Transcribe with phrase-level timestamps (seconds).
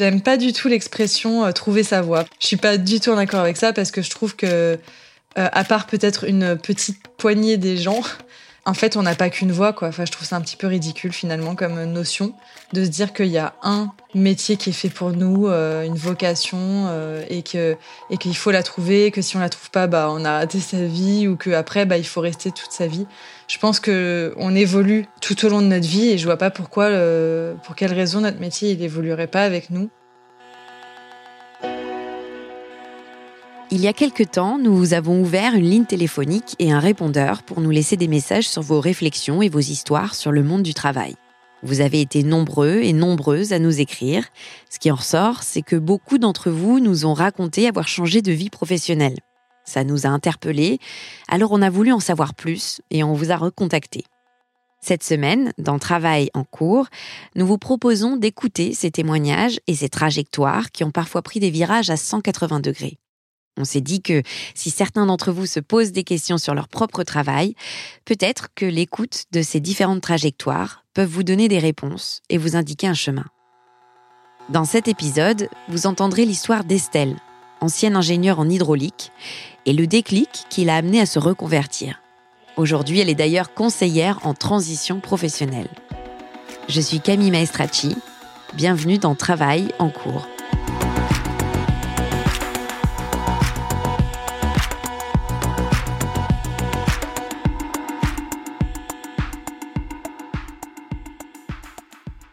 [0.00, 2.24] J'aime pas du tout l'expression euh, trouver sa voie.
[2.40, 4.78] Je suis pas du tout en accord avec ça parce que je trouve que, euh,
[5.34, 8.00] à part peut-être une petite poignée des gens,
[8.70, 9.88] en fait, on n'a pas qu'une voie, quoi.
[9.88, 12.34] Enfin, je trouve ça un petit peu ridicule finalement comme notion
[12.72, 15.96] de se dire qu'il y a un métier qui est fait pour nous, euh, une
[15.96, 16.88] vocation,
[17.28, 17.76] et que
[18.10, 20.60] et qu'il faut la trouver, que si on la trouve pas, bah on a raté
[20.60, 23.06] sa vie, ou que après, bah il faut rester toute sa vie.
[23.48, 26.50] Je pense que on évolue tout au long de notre vie, et je vois pas
[26.50, 26.90] pourquoi,
[27.64, 29.90] pour quelle raison notre métier il évoluerait pas avec nous.
[33.72, 37.44] Il y a quelque temps, nous vous avons ouvert une ligne téléphonique et un répondeur
[37.44, 40.74] pour nous laisser des messages sur vos réflexions et vos histoires sur le monde du
[40.74, 41.14] travail.
[41.62, 44.24] Vous avez été nombreux et nombreuses à nous écrire.
[44.70, 48.32] Ce qui en ressort, c'est que beaucoup d'entre vous nous ont raconté avoir changé de
[48.32, 49.18] vie professionnelle.
[49.64, 50.80] Ça nous a interpellés,
[51.28, 54.02] alors on a voulu en savoir plus et on vous a recontacté.
[54.80, 56.88] Cette semaine, dans Travail en cours,
[57.36, 61.90] nous vous proposons d'écouter ces témoignages et ces trajectoires qui ont parfois pris des virages
[61.90, 62.99] à 180 degrés.
[63.56, 64.22] On s'est dit que
[64.54, 67.54] si certains d'entre vous se posent des questions sur leur propre travail,
[68.04, 72.86] peut-être que l'écoute de ces différentes trajectoires peuvent vous donner des réponses et vous indiquer
[72.86, 73.26] un chemin.
[74.48, 77.16] Dans cet épisode, vous entendrez l'histoire d'Estelle,
[77.60, 79.12] ancienne ingénieure en hydraulique,
[79.66, 82.00] et le déclic qui l'a amenée à se reconvertir.
[82.56, 85.68] Aujourd'hui, elle est d'ailleurs conseillère en transition professionnelle.
[86.68, 87.96] Je suis Camille Maestracci.
[88.54, 90.26] Bienvenue dans Travail en cours.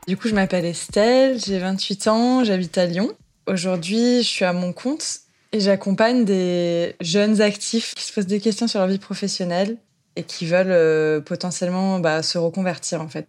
[0.07, 3.11] Du coup, je m'appelle Estelle, j'ai 28 ans, j'habite à Lyon.
[3.45, 5.19] Aujourd'hui, je suis à mon compte
[5.51, 9.75] et j'accompagne des jeunes actifs qui se posent des questions sur leur vie professionnelle
[10.15, 13.27] et qui veulent euh, potentiellement bah, se reconvertir en fait.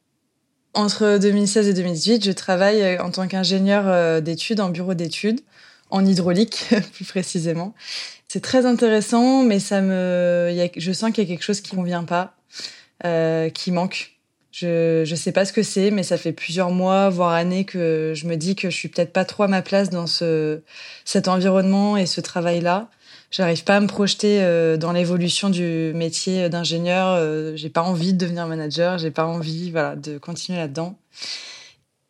[0.73, 5.41] Entre 2016 et 2018, je travaille euh, en tant qu'ingénieur euh, d'études en bureau d'études,
[5.91, 7.75] en hydraulique plus précisément.
[8.29, 11.81] C'est très intéressant, mais ça me, je sens qu'il y a quelque chose qui ne
[11.81, 12.37] convient pas,
[13.51, 14.18] qui manque.
[14.61, 18.13] Je ne sais pas ce que c'est, mais ça fait plusieurs mois, voire années que
[18.17, 20.63] je me dis que je suis peut-être pas trop à ma place dans ce,
[21.05, 22.91] cet environnement et ce travail-là.
[23.31, 27.09] J'arrive pas à me projeter euh, dans l'évolution du métier d'ingénieur.
[27.09, 28.99] Euh, j'ai pas envie de devenir manager.
[28.99, 30.99] J'ai pas envie, voilà, de continuer là-dedans.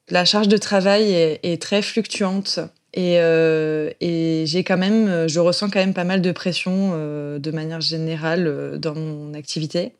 [0.08, 2.60] La charge de travail est, très fluctuante
[2.94, 7.50] et, euh, et j'ai quand même, je ressens quand même pas mal de pression de
[7.50, 9.92] manière générale dans mon activité.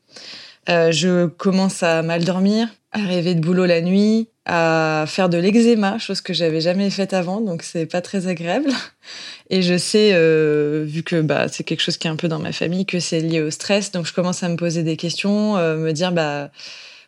[0.69, 2.69] Euh, je commence à mal dormir.
[2.93, 7.13] à rêver de boulot la nuit, à faire de l'eczéma, chose que j'avais jamais faite
[7.13, 8.71] avant, donc c'est pas très agréable.
[9.51, 12.39] Et je sais, euh, vu que bah, c'est quelque chose qui est un peu dans
[12.39, 15.59] ma famille, que c'est lié au stress, donc je commence à me poser des questions,
[15.59, 16.51] euh, me dire bah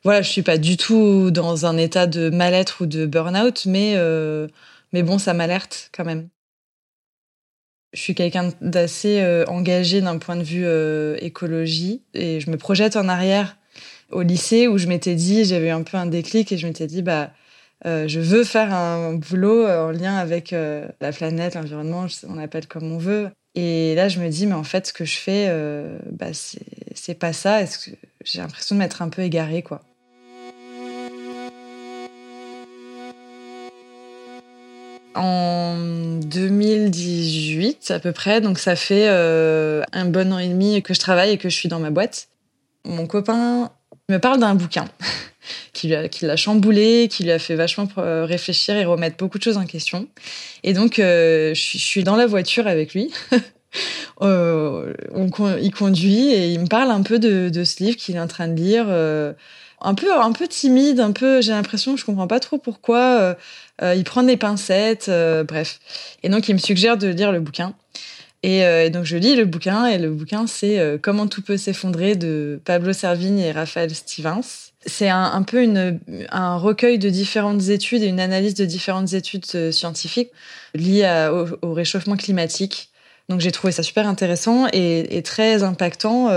[0.05, 3.95] voilà, je suis pas du tout dans un état de mal-être ou de burn-out, mais
[3.97, 4.47] euh,
[4.93, 6.29] mais bon, ça m'alerte quand même.
[7.93, 10.67] Je suis quelqu'un d'assez engagé d'un point de vue
[11.21, 13.57] écologie et je me projette en arrière
[14.11, 17.03] au lycée où je m'étais dit, j'avais un peu un déclic et je m'étais dit,
[17.03, 17.31] bah,
[17.87, 22.39] euh, je veux faire un boulot euh, en lien avec euh, la planète, l'environnement, on
[22.39, 23.31] appelle comme on veut.
[23.55, 25.53] Et là, je me dis, mais en fait, ce que je fais,
[26.13, 26.29] bah,
[26.95, 27.65] c'est pas ça.
[28.25, 29.83] J'ai l'impression de m'être un peu égarée, quoi.
[35.15, 35.77] En
[36.23, 41.33] 2018 à peu près, donc ça fait un bon an et demi que je travaille
[41.33, 42.29] et que je suis dans ma boîte.
[42.85, 43.71] Mon copain
[44.11, 44.87] me parle d'un bouquin
[45.73, 49.57] qui l'a chamboulé, qui lui a fait vachement euh, réfléchir et remettre beaucoup de choses
[49.57, 50.09] en question.
[50.63, 53.13] Et donc, euh, je, suis dans la voiture avec lui.
[54.23, 54.93] euh,
[55.61, 58.49] il conduit et il me parle un peu de, ce livre qu'il est en train
[58.49, 58.87] de lire.
[58.89, 59.33] Euh,
[59.83, 61.41] un peu, un peu timide, un peu.
[61.41, 63.37] J'ai l'impression que je comprends pas trop pourquoi.
[63.83, 65.11] il prend des pincettes,
[65.49, 65.81] bref.
[66.23, 67.75] Et donc, il me suggère de lire le bouquin.
[68.47, 71.59] Euh, et, donc je lis le bouquin et le bouquin c'est euh, Comment tout peut
[71.59, 74.71] s'effondrer de Pablo Servigne et Raphaël Stevens.
[74.87, 75.69] C'est un, peu
[76.31, 80.31] un recueil de différentes études et une analyse de différentes études euh, scientifiques
[80.75, 81.29] liées
[81.61, 82.90] au, réchauffement climatique.
[83.31, 86.31] Donc j'ai trouvé ça super intéressant et, très impactant,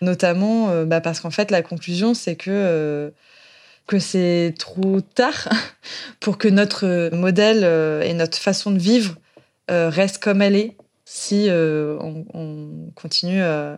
[0.00, 3.12] notamment bah, parce qu'en fait la conclusion c'est que
[3.88, 5.48] que c'est trop tard
[6.20, 7.64] pour que notre modèle
[8.04, 9.16] et notre façon de vivre
[9.68, 10.76] reste comme elle est
[11.10, 13.76] si euh, on, continue euh,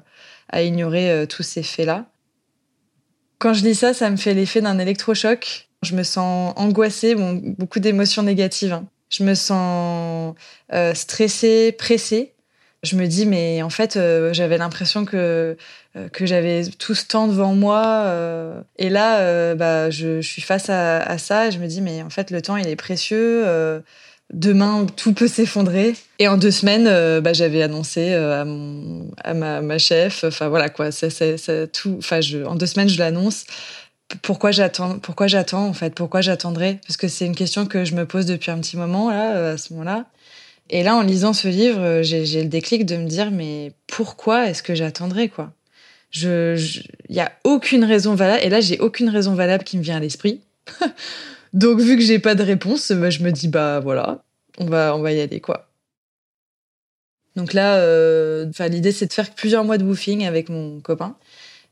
[0.51, 2.05] à, ignorer euh, tous ces faits-là.
[3.39, 5.71] Quand je lis ça, ça me fait l'effet d'un électrochoc.
[5.83, 8.75] Je me sens angoissée, beaucoup d'émotions négatives.
[8.75, 8.87] Hein.
[9.09, 10.35] Je me sens
[10.95, 12.32] stressée, pressée.
[12.83, 13.99] Je me dis, mais en fait,
[14.33, 15.57] j'avais l'impression que,
[16.13, 18.65] que j'avais tout ce temps devant moi.
[18.77, 22.43] et là, bah, je, suis face à, ça je me dis, mais en fait, le
[22.43, 23.45] temps, il est précieux
[24.33, 25.95] demain tout peut s'effondrer.
[26.19, 30.49] Et en deux semaines, euh, bah, j'avais annoncé euh, à, mon, à ma, chef, enfin
[30.49, 31.09] voilà quoi, ça,
[31.73, 32.01] tout,
[32.47, 33.45] en deux semaines je l'annonce.
[34.21, 35.95] Pourquoi j'attends Pourquoi j'attends en fait?
[35.95, 36.81] Pourquoi j'attendrai?
[36.87, 39.55] Parce que c'est une question que je me pose depuis un petit moment là, euh,
[39.55, 40.07] à ce moment-là.
[40.71, 44.63] Et là, en lisant ce livre, j'ai le déclic de me dire mais pourquoi est-ce
[44.63, 45.53] que j'attendrai quoi?
[46.15, 48.45] Il y a aucune raison valable.
[48.45, 50.41] Et là, j'ai aucune raison valable qui me vient à l'esprit.
[51.53, 54.23] Donc vu que j'ai pas de réponse, bah, je me dis bah voilà,
[54.59, 55.69] on va on va y aller quoi.
[57.37, 61.17] Donc là, euh, l'idée c'est de faire plusieurs mois de woofing avec mon copain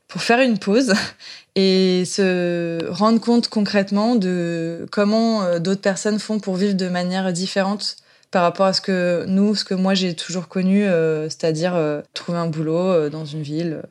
[0.07, 0.93] pour faire une pause
[1.55, 7.31] et se rendre compte concrètement de comment euh, d'autres personnes font pour vivre de manière
[7.33, 7.97] différente
[8.31, 11.77] par rapport à ce que nous, ce que moi j'ai toujours connu, euh, c'est-à-dire
[12.13, 13.83] trouver un boulot dans une ville.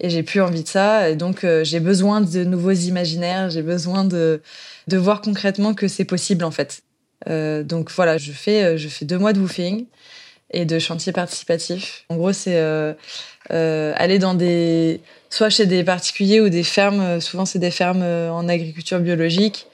[0.00, 1.10] Et j'ai plus envie de ça.
[1.10, 4.40] Et donc j'ai besoin de nouveaux imaginaires, j'ai besoin de
[4.88, 6.82] de voir concrètement que c'est possible en fait.
[7.28, 9.86] Euh, donc voilà, je fais, euh, je fais deux mois de woofing
[10.50, 12.04] et de chantier participatif.
[12.08, 12.94] En gros, c'est euh,
[13.50, 15.00] aller dans des,
[15.30, 17.20] soit chez des particuliers ou des fermes.
[17.20, 19.66] Souvent, c'est des fermes en agriculture biologique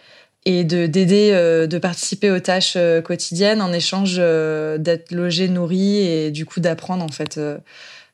[0.44, 6.44] et de d'aider, de participer aux tâches quotidiennes en échange d'être logé, nourri et du
[6.44, 7.38] coup d'apprendre en fait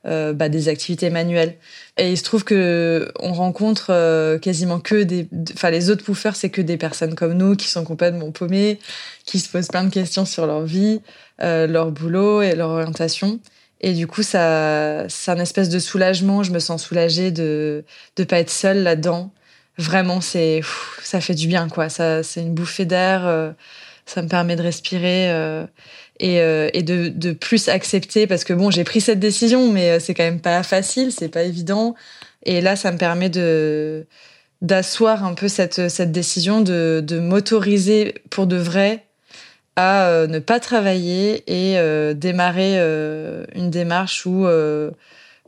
[0.06, 1.56] euh, bah, des activités manuelles.
[1.98, 6.36] Et il se trouve que on rencontre euh, quasiment que des, enfin les autres pouffeurs,
[6.36, 8.78] c'est que des personnes comme nous qui sont complètement paumées,
[9.26, 11.02] qui se posent plein de questions sur leur vie,
[11.42, 13.40] euh, leur boulot et leur orientation.
[13.82, 16.42] Et du coup, ça, c'est un espèce de soulagement.
[16.44, 17.84] Je me sens soulagée de
[18.16, 19.30] de pas être seule là-dedans.
[19.80, 20.60] Vraiment, c'est,
[21.02, 21.88] ça fait du bien, quoi.
[21.88, 23.54] Ça, c'est une bouffée d'air.
[24.06, 25.30] ça me permet de respirer
[26.20, 29.92] et, euh, et de, de, plus accepter parce que bon j'ai pris cette décision mais
[29.92, 31.94] euh, c'est quand même pas facile c'est pas évident
[32.44, 34.06] et là ça me permet de
[34.60, 39.06] d'asseoir un peu cette cette décision de, de m'autoriser pour de vrai
[39.76, 42.76] à euh, ne pas travailler et démarrer
[43.54, 44.46] une démarche où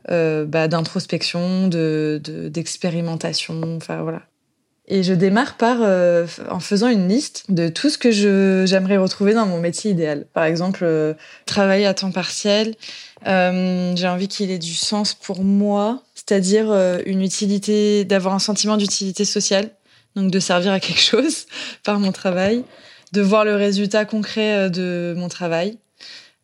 [0.09, 4.23] bah, d'introspection de d'expérimentation enfin voilà
[4.87, 8.11] et je démarre par euh, en faisant une liste de tout ce que
[8.65, 10.25] j'aimerais retrouver dans mon métier idéal.
[10.33, 11.13] Par exemple, euh,
[11.45, 12.75] travailler à temps partiel.
[13.25, 16.73] Euh, j'ai envie qu'il ait du sens pour moi, c'est-à-dire
[17.05, 19.69] une utilité, d'avoir un sentiment d'utilité sociale,
[20.17, 21.45] donc de servir à quelque chose
[21.83, 22.65] par mon travail,
[23.13, 25.77] de voir le résultat concret de mon travail.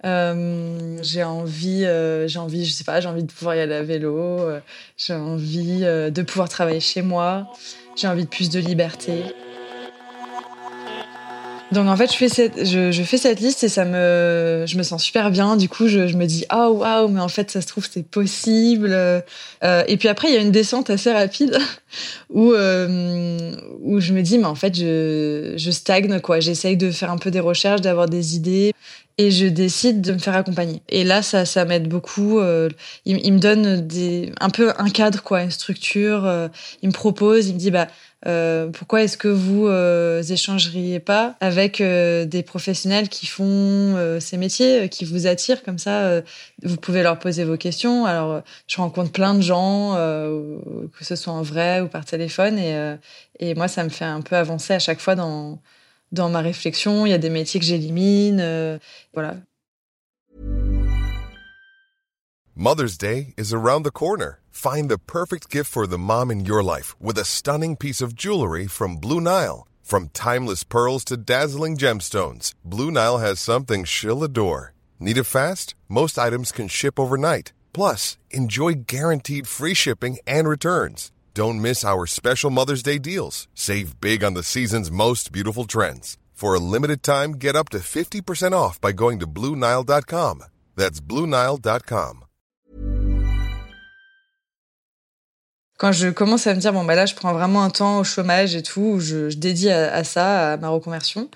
[0.03, 1.85] J'ai envie,
[2.27, 4.39] j'ai envie, je sais pas, j'ai envie de pouvoir y aller à vélo.
[4.97, 7.47] j'ai envie de pouvoir travailler chez moi
[7.99, 9.23] j'ai envie de plus de liberté.
[11.71, 14.81] Donc en fait, je fais cette, je, fais cette liste et ça me, je me
[14.81, 15.55] sens super bien.
[15.55, 18.89] Du coup, je, me dis oh, waouh, mais en fait, ça se trouve c'est possible.
[18.91, 21.59] Euh, et puis après, il y a une descente assez rapide
[22.31, 23.51] où euh,
[23.81, 26.39] où je me dis mais en fait, je, je stagne quoi.
[26.39, 28.73] J'essaye de faire un peu des recherches, d'avoir des idées
[29.19, 30.81] et je décide de me faire accompagner.
[30.87, 32.39] Et là, ça, ça m'aide beaucoup.
[32.39, 32.69] Euh,
[33.03, 36.25] il, il, me donne des, un peu un cadre quoi, une structure.
[36.25, 36.47] Euh,
[36.81, 37.89] il me propose, il me dit bah
[38.27, 44.21] euh, pourquoi est-ce que vous euh, échangeriez pas avec euh, des professionnels qui font euh,
[44.21, 46.21] ces métiers, qui vous attirent comme ça
[46.63, 48.05] Vous pouvez leur poser vos questions.
[48.05, 52.95] Alors, je rencontre plein de gens, que ce soit en vrai ou par téléphone, et,
[53.39, 55.59] et moi, ça me fait un peu avancer à chaque fois dans
[56.11, 57.05] dans ma réflexion.
[57.05, 58.79] Il y a des métiers que j'élimine,
[59.13, 59.37] voilà.
[62.55, 64.41] Mother's Day is around the corner.
[64.51, 68.13] Find the perfect gift for the mom in your life with a stunning piece of
[68.13, 69.65] jewelry from Blue Nile.
[69.81, 74.73] From timeless pearls to dazzling gemstones, Blue Nile has something she'll adore.
[74.99, 75.73] Need it fast?
[75.87, 77.53] Most items can ship overnight.
[77.71, 81.11] Plus, enjoy guaranteed free shipping and returns.
[81.33, 83.47] Don't miss our special Mother's Day deals.
[83.53, 86.17] Save big on the season's most beautiful trends.
[86.33, 90.43] For a limited time, get up to 50% off by going to BlueNile.com.
[90.75, 92.25] That's BlueNile.com.
[95.79, 98.03] quand je commence à me dire bon bah là je prends vraiment un temps au
[98.03, 101.29] chômage et tout, je, je dédie à, à, ça, à ma reconversion.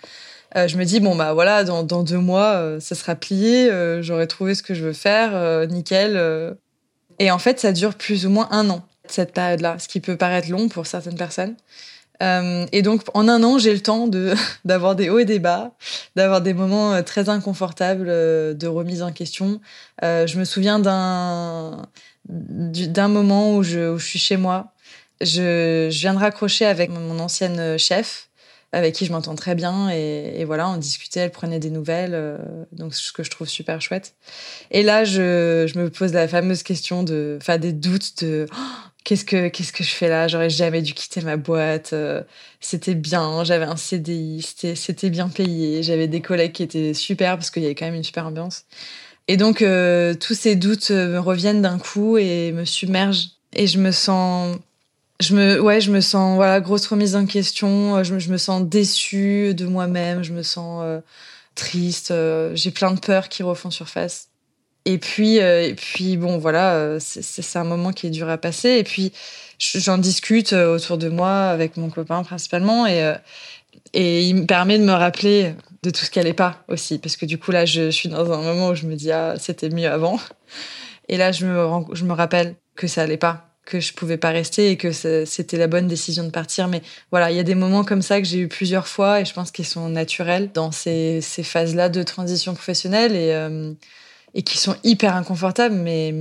[0.55, 3.71] Euh, je me dis bon bah voilà dans, dans deux mois euh, ça sera plié,
[3.71, 6.17] euh, j'aurai trouvé ce que je veux faire, euh, nickel.
[6.17, 6.53] Euh.
[7.19, 10.17] Et en fait ça dure plus ou moins un an cette période-là, ce qui peut
[10.17, 11.55] paraître long pour certaines personnes.
[12.21, 14.33] et donc en un an j'ai le temps de
[14.65, 15.71] d'avoir des hauts et des bas,
[16.15, 19.59] d'avoir des moments très inconfortables de remise en question.
[20.01, 21.87] je me souviens d'un
[23.07, 24.71] moment où je, où je, suis chez moi.
[25.21, 28.29] Je, je, viens de raccrocher avec mon ancienne chef,
[28.73, 29.89] avec qui je m'entends très bien.
[29.89, 32.37] Et, voilà, on discutait, elle prenait des nouvelles, euh,
[32.73, 34.15] donc ce que je trouve super chouette.
[34.71, 38.55] Et là, je, me pose la fameuse question de, enfin, des doutes de oh,
[39.03, 40.27] qu'est-ce que qu'est-ce que je fais là?
[40.27, 41.93] J'aurais jamais dû quitter ma boîte.
[41.93, 42.23] Euh,
[42.59, 44.41] c'était bien, j'avais un CDI,
[44.75, 45.83] c'était bien payé.
[45.83, 48.65] J'avais des collègues qui étaient super parce qu'il y avait quand même une super ambiance.
[49.29, 53.29] Et donc, euh, tous ces doutes me reviennent d'un coup et me submergent.
[53.55, 54.57] Et je me sens,
[55.19, 57.97] je me, ouais, je me sens, voilà, grosse remise en question.
[57.97, 60.23] Euh, je me, je me sens déçue de moi-même.
[60.23, 60.99] Je me sens euh,
[61.55, 62.11] triste.
[62.11, 64.29] Euh, J'ai plein de peurs qui refont surface.
[64.85, 68.69] Et puis, et puis, bon, voilà, c'est un moment qui est dur à passer.
[68.71, 69.13] Et puis,
[69.57, 73.15] j'en discute autour de moi avec mon copain principalement, et
[73.93, 76.99] et il me permet de me rappeler de tout ce qui allait pas aussi.
[76.99, 79.35] Parce que du coup, là, je, suis dans un moment où je me dis, ah,
[79.37, 80.19] c'était mieux avant.
[81.09, 84.29] Et là, je me, je me rappelle que ça allait pas, que je pouvais pas
[84.29, 86.67] rester et que c'était la bonne décision de partir.
[86.67, 89.25] Mais voilà, il y a des moments comme ça que j'ai eu plusieurs fois et
[89.25, 93.73] je pense qu'ils sont naturels dans ces, phases-là de transition professionnelle et, euh,
[94.33, 96.13] et qui sont hyper inconfortables, mais,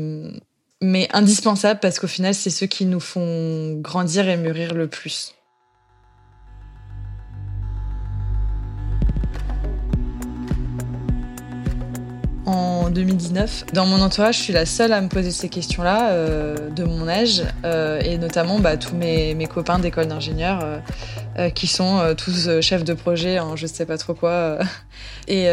[0.80, 5.34] mais indispensables parce qu'au final, c'est ceux qui nous font grandir et mûrir le plus.
[12.52, 13.66] En 2019.
[13.73, 17.09] Dans mon entourage, je suis la seule à me poser ces questions-là, euh, de mon
[17.09, 20.80] âge, euh, et notamment bah, tous mes, copains d'école d'ingénieurs
[21.38, 24.59] euh, qui sont tous chefs de projet en je sais pas trop quoi.
[25.28, 25.49] Et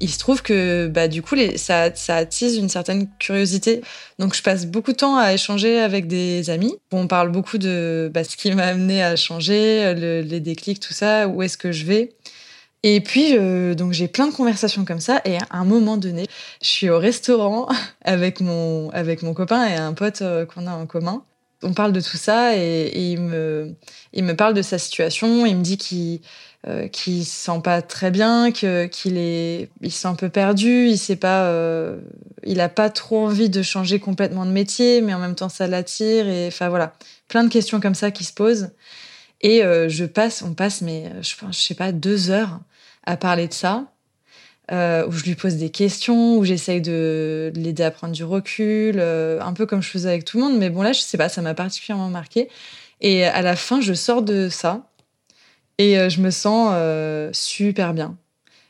[0.00, 3.82] il se trouve que bah, du coup, ça, ça attise une certaine curiosité.
[4.18, 6.76] Donc je passe beaucoup de temps à échanger avec des amis.
[6.92, 10.94] On parle beaucoup de bah, ce qui m'a amené à changer, le, les déclics, tout
[10.94, 12.10] ça, où est-ce que je vais.
[12.84, 15.20] Et puis, euh, donc j'ai plein de conversations comme ça.
[15.24, 16.26] Et à un moment donné,
[16.62, 17.68] je suis au restaurant
[18.04, 21.24] avec mon, avec mon copain et un pote euh, qu'on a en commun.
[21.62, 23.74] On parle de tout ça et, il, me,
[24.12, 25.44] il me parle de sa situation.
[25.44, 26.20] Il me dit qu'il
[26.66, 30.88] euh, qu'il se sent pas très bien, qu'il est, il se sent un peu perdu.
[30.88, 32.00] Il sait pas, euh,
[32.44, 35.68] il a pas trop envie de changer complètement de métier, mais en même temps ça
[35.68, 36.26] l'attire.
[36.28, 36.94] Et enfin voilà,
[37.28, 38.70] plein de questions comme ça qui se posent.
[39.40, 42.60] Et euh, je passe, on passe, mais je je sais pas, deux heures
[43.08, 43.86] à parler de ça,
[44.70, 48.96] euh, où je lui pose des questions, où j'essaye de l'aider à prendre du recul,
[48.98, 50.58] euh, un peu comme je faisais avec tout le monde.
[50.58, 52.50] Mais bon, là, je sais pas, ça m'a particulièrement marqué.
[53.00, 54.90] Et à la fin, je sors de ça
[55.78, 56.74] et euh, je me sens
[57.34, 58.18] super bien.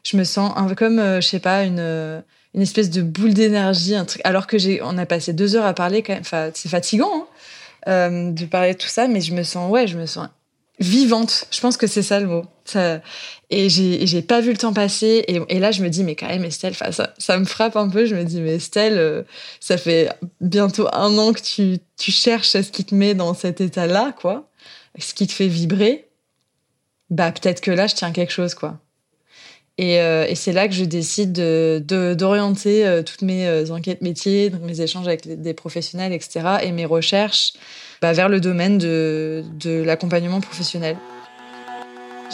[0.04, 2.22] Je me sens un, comme, je sais pas, une,
[2.54, 4.22] une espèce de boule d'énergie, un truc.
[4.24, 6.52] Alors que j'ai, on a passé deux heures à parler, quand même.
[6.54, 7.26] C'est fatigant
[7.86, 10.28] hein, de parler de tout ça, mais je me sens, ouais, je me sens
[10.80, 11.46] vivante.
[11.50, 12.44] Je pense que c'est ça le mot.
[12.64, 13.00] Ça,
[13.50, 15.24] et j'ai, pas vu le temps passer.
[15.26, 18.04] Et, là, je me dis, mais quand même, Estelle, ça, me frappe un peu.
[18.04, 19.22] Je me dis, mais Estelle, euh,
[19.60, 23.60] ça fait bientôt un an que tu, tu cherches ce qui te met dans cet
[23.60, 24.50] état-là, quoi.
[24.98, 26.08] ce qui te fait vibrer,
[27.10, 28.78] bah peut-être que là, je tiens quelque chose, quoi.
[29.78, 34.50] Et, euh, c'est là que je décide d'orienter de, d'orienter euh, toutes mes enquêtes métiers,
[34.62, 37.54] mes échanges avec des professionnels, etc., et mes recherches
[38.00, 40.96] bah, vers le domaine de, de l'accompagnement professionnel.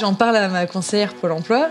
[0.01, 1.71] J'en parle à ma conseillère Pôle emploi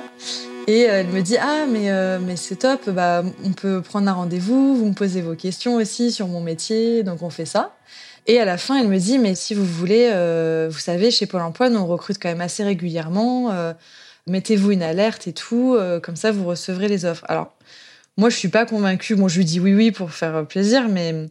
[0.67, 4.77] et elle me dit Ah, mais, mais c'est top, bah, on peut prendre un rendez-vous,
[4.77, 7.75] vous me posez vos questions aussi sur mon métier, donc on fait ça.
[8.27, 10.07] Et à la fin, elle me dit Mais si vous voulez,
[10.69, 13.51] vous savez, chez Pôle emploi, nous on recrute quand même assez régulièrement
[14.27, 17.25] mettez-vous une alerte et tout, euh, comme ça vous recevrez les offres.
[17.27, 17.53] Alors,
[18.17, 21.29] moi je suis pas convaincue, bon je lui dis oui oui pour faire plaisir, mais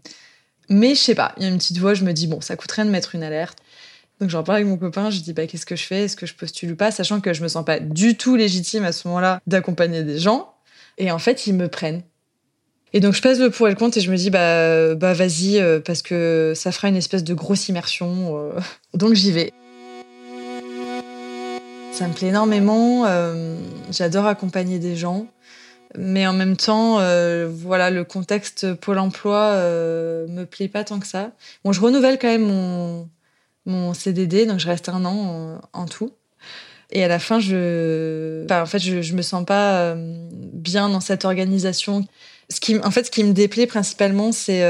[0.72, 2.56] mais je sais pas, il y a une petite voix, je me dis bon ça
[2.56, 3.58] coûte rien de mettre une alerte.
[4.20, 6.26] Donc j'en parle avec mon copain, je dis bah qu'est-ce que je fais, est-ce que
[6.26, 9.06] je postule ou pas, sachant que je me sens pas du tout légitime à ce
[9.08, 10.54] moment-là d'accompagner des gens.
[10.98, 12.02] Et en fait ils me prennent.
[12.94, 15.12] Et donc je pèse le pour et le contre et je me dis bah bah
[15.12, 18.38] vas-y euh, parce que ça fera une espèce de grosse immersion.
[18.38, 18.60] Euh.
[18.94, 19.52] Donc j'y vais.
[21.92, 23.04] Ça me plaît énormément.
[23.06, 23.56] Euh,
[23.90, 25.26] j'adore accompagner des gens.
[25.99, 30.99] Mais en même temps, euh, voilà, le contexte Pôle emploi euh, me plaît pas tant
[30.99, 31.32] que ça.
[31.64, 33.08] Bon, je renouvelle quand même mon,
[33.66, 36.12] mon CDD, donc je reste un an en, tout.
[36.90, 39.94] Et à la fin, je, en fait, je, je me sens pas euh,
[40.52, 42.06] bien dans cette organisation.
[42.49, 44.62] Ce qui, en fait, ce qui me déplaît principalement, c'est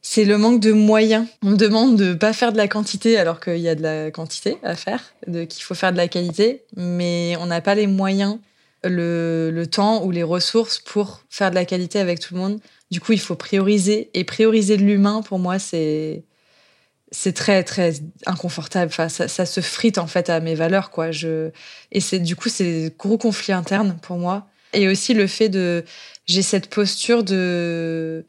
[0.00, 1.26] c'est le manque de moyens.
[1.42, 4.10] On me demande de pas faire de la quantité alors qu'il y a de la
[4.10, 8.38] quantité à faire, qu'il faut faire de la qualité, mais on n'a pas les moyens,
[8.88, 12.60] le, temps ou les ressources pour faire de la qualité avec tout le monde.
[12.90, 16.24] Du coup, il faut prioriser et prioriser de l'humain pour moi, c'est
[17.10, 17.94] c'est très très
[18.26, 18.90] inconfortable.
[18.90, 21.08] Enfin, ça, se frite en fait à mes valeurs quoi.
[21.90, 24.46] Et c'est du coup c'est gros conflit interne pour moi.
[24.74, 25.84] Et aussi le fait de
[26.26, 28.26] j'ai cette posture de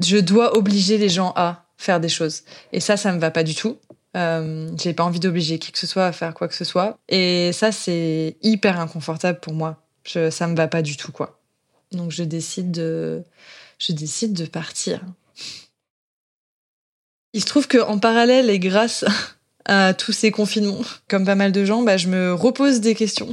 [0.00, 2.42] je dois obliger les gens à faire des choses.
[2.72, 3.78] Et ça, ça me va pas du tout.
[4.16, 6.98] Euh, j'ai pas envie d'obliger qui que ce soit à faire quoi que ce soit.
[7.08, 9.81] Et ça, c'est hyper inconfortable pour moi.
[10.04, 11.40] Je, ça me va pas du tout, quoi.
[11.92, 13.22] Donc, je décide de,
[13.78, 15.00] je décide de partir.
[17.32, 19.04] Il se trouve qu'en parallèle et grâce
[19.64, 23.32] à tous ces confinements, comme pas mal de gens, bah, je me repose des questions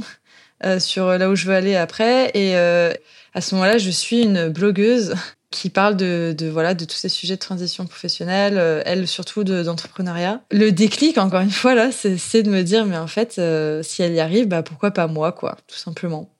[0.64, 2.30] euh, sur là où je veux aller après.
[2.34, 2.92] Et euh,
[3.34, 5.14] à ce moment-là, je suis une blogueuse
[5.50, 9.42] qui parle de, de, voilà de tous ces sujets de transition professionnelle, euh, elle surtout
[9.42, 10.40] d'entrepreneuriat.
[10.52, 13.40] le déclic, encore une fois là, c'est de me dire mais en fait
[13.82, 16.30] si elle y arrive, bah pourquoi pas moi quoi, tout simplement.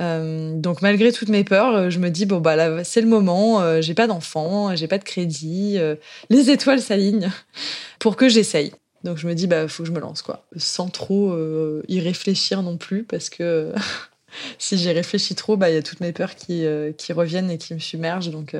[0.00, 3.80] Euh, donc malgré toutes mes peurs, je me dis bon bah là c'est le moment,
[3.82, 5.78] j'ai pas d'enfant, j'ai pas de crédit,
[6.30, 7.30] les étoiles s'alignent
[7.98, 8.72] pour que j'essaye.
[9.04, 11.36] Donc je me dis bah faut que je me lance quoi, sans trop
[11.88, 13.72] y réfléchir non plus parce que
[14.58, 17.50] si j'y réfléchis trop, bah il y a toutes mes peurs qui, euh, qui reviennent
[17.50, 18.30] et qui me submergent.
[18.30, 18.56] Donc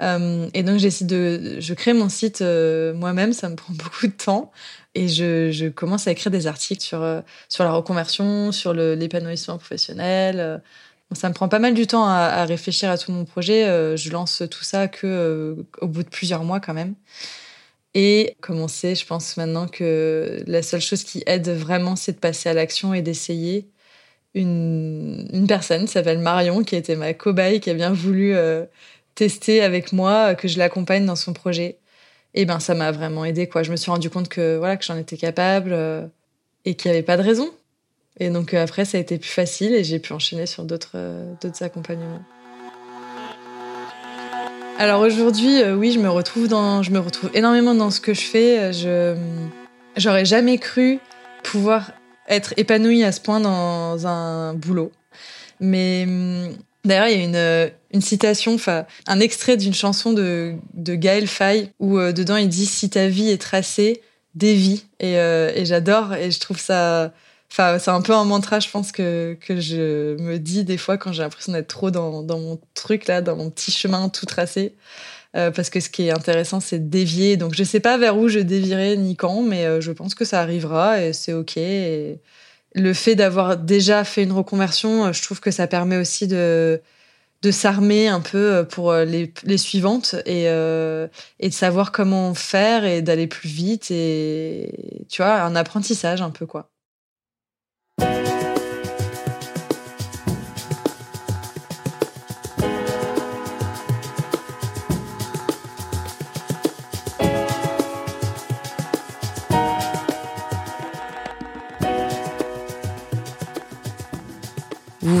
[0.00, 4.06] euh, euh, et donc j'essaie de, je crée mon site moi-même, ça me prend beaucoup
[4.06, 4.52] de temps
[4.94, 7.04] et je, commence à écrire des articles sur
[7.48, 10.62] sur la reconversion, sur l'épanouissement professionnel.
[11.12, 13.64] ça me prend pas mal du temps à, réfléchir à tout mon projet.
[13.96, 16.94] je lance tout ça que au bout de plusieurs mois quand même.
[17.94, 22.12] Et comme on sait, je pense maintenant que la seule chose qui aide vraiment, c'est
[22.12, 23.68] de passer à l'action et d'essayer
[24.34, 28.64] une, une personne qui s'appelle Marion, qui était ma cobaye, qui a bien voulu euh,
[29.20, 31.76] tester avec moi, que je l'accompagne dans son projet.
[32.32, 33.62] Et ben ça m'a vraiment aidé quoi.
[33.62, 36.06] Je me suis rendu compte que voilà que j'en étais capable euh,
[36.64, 37.50] et qu'il n'y avait pas de raison.
[38.18, 40.96] Et donc euh, après ça a été plus facile et j'ai pu enchaîner sur d'autres
[41.42, 42.22] d'autres accompagnements.
[44.78, 48.22] Alors aujourd'hui, oui, je me retrouve dans, je me retrouve énormément dans ce que je
[48.22, 48.72] fais.
[48.72, 49.14] Je,
[49.98, 50.98] j'aurais jamais cru
[51.42, 51.92] pouvoir
[52.26, 54.92] être épanoui à ce point dans un boulot.
[55.60, 60.12] Mais hum, d'ailleurs, il y a une, euh, une citation, enfin, un extrait d'une chanson
[60.12, 64.02] de, de Gaël Faye où euh, dedans il dit si ta vie est tracée,
[64.34, 64.84] dévie.
[65.00, 67.12] Et, euh, et j'adore et je trouve ça.
[67.50, 70.98] Enfin, c'est un peu un mantra, je pense, que, que je me dis des fois
[70.98, 74.26] quand j'ai l'impression d'être trop dans, dans mon truc, là, dans mon petit chemin tout
[74.26, 74.74] tracé.
[75.32, 77.36] Parce que ce qui est intéressant, c'est de dévier.
[77.36, 80.40] Donc, je sais pas vers où je dévierai ni quand, mais je pense que ça
[80.40, 81.56] arrivera et c'est ok.
[82.74, 86.80] Le fait d'avoir déjà fait une reconversion, euh, je trouve que ça permet aussi de
[87.42, 93.00] de s'armer un peu pour les, les suivantes et, et de savoir comment faire et
[93.00, 96.70] d'aller plus vite et tu vois un apprentissage un peu quoi.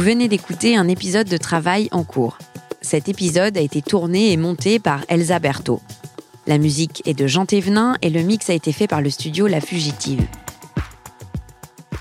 [0.00, 2.38] Vous venez d'écouter un épisode de Travail en cours.
[2.80, 5.82] Cet épisode a été tourné et monté par Elsa Berthaud.
[6.46, 9.46] La musique est de Jean Thévenin et le mix a été fait par le studio
[9.46, 10.26] La Fugitive.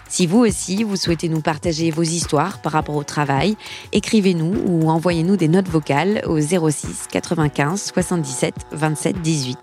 [0.08, 3.58] Si vous aussi, vous souhaitez nous partager vos histoires par rapport au travail,
[3.92, 9.58] écrivez-nous ou envoyez-nous des notes vocales au 06 95 77 27 18.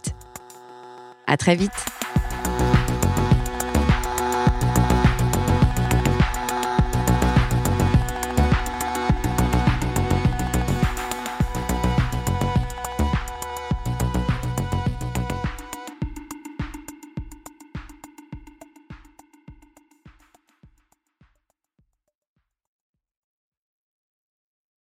[1.26, 1.95] À très vite!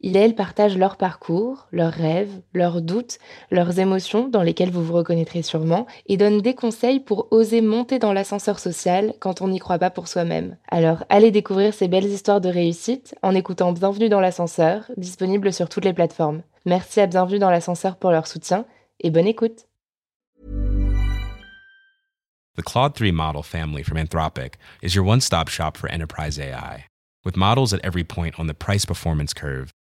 [0.00, 3.18] il et elle partagent leur parcours, leurs rêves, leurs doutes,
[3.50, 7.98] leurs émotions dans lesquelles vous vous reconnaîtrez sûrement, et donnent des conseils pour oser monter
[7.98, 10.56] dans l'ascenseur social quand on n'y croit pas pour soi-même.
[10.68, 15.68] Alors allez découvrir ces belles histoires de réussite en écoutant Bienvenue dans l'ascenseur, disponible sur
[15.68, 16.42] toutes les plateformes.
[16.64, 18.66] Merci à Bienvenue dans l'ascenseur pour leur soutien
[19.00, 19.66] et bonne écoute.
[22.56, 26.86] The Claude 3 model family from Anthropic is your one-stop shop for enterprise AI.
[27.24, 29.70] With models at every point on the price performance curve,